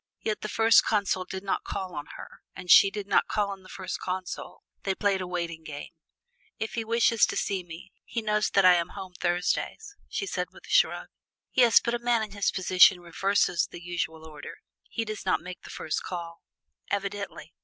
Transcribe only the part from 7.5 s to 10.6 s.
me, he knows that I am home Thursdays!" she said